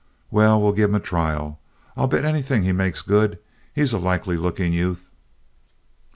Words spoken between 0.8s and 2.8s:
him a trial. I bet anything he